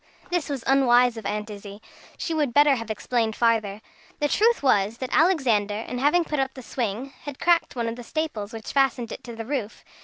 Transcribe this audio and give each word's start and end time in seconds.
This 0.31 0.49
was 0.49 0.63
unwise 0.65 1.15
of 1.15 1.27
Aunt 1.27 1.47
Izzie. 1.51 1.79
She 2.17 2.33
would 2.33 2.55
better 2.55 2.73
have 2.73 2.89
explained 2.89 3.35
farther. 3.35 3.81
The 4.17 4.27
truth 4.29 4.63
was, 4.63 4.97
that 4.97 5.13
Alexander, 5.15 5.75
in 5.75 5.99
putting 6.23 6.39
up 6.39 6.55
the 6.55 6.63
swing, 6.63 7.13
had 7.25 7.37
cracked 7.39 7.75
one 7.75 7.87
of 7.87 7.97
the 7.97 8.03
staples 8.03 8.51
which 8.51 8.73
fastened 8.73 9.11
it 9.11 9.23
to 9.25 9.35
the 9.35 9.45
roof. 9.45 9.85